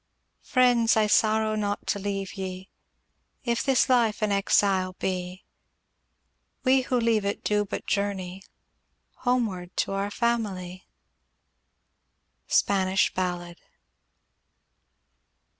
Friends, 0.41 0.97
I 0.97 1.05
sorrow 1.05 1.53
not 1.53 1.85
to 1.85 1.99
leave 1.99 2.33
ye; 2.33 2.69
If 3.43 3.61
this 3.61 3.87
life 3.87 4.23
an 4.23 4.31
exile 4.31 4.95
be, 4.97 5.45
We 6.63 6.81
who 6.81 6.99
leave 6.99 7.23
it 7.23 7.43
do 7.43 7.65
but 7.65 7.85
journey 7.85 8.41
Homeward 9.17 9.77
to 9.77 9.91
our 9.91 10.09
family. 10.09 10.87
Spanish 12.47 13.13
Ballad. 13.13 13.59